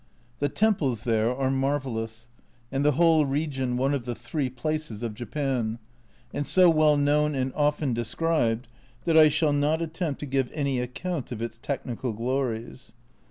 [0.39, 2.29] The temples there are marvellous,
[2.71, 5.77] and the whole region one of the "three places" of Japan,
[6.33, 8.67] and so well known and often described
[9.05, 12.93] that I shall not attempt to give any account of its technical glories.